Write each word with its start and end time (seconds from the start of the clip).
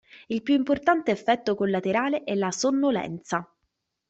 Il 0.29 0.41
più 0.41 0.55
importante 0.55 1.11
effetto 1.11 1.53
collaterale 1.53 2.23
è 2.23 2.33
la 2.33 2.49
sonnolenza. 2.49 3.47